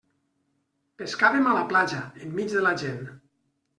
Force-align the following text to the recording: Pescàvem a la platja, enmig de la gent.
Pescàvem 1.01 1.49
a 1.51 1.53
la 1.57 1.67
platja, 1.73 1.99
enmig 2.25 2.51
de 2.59 2.65
la 2.69 2.73
gent. 2.85 3.05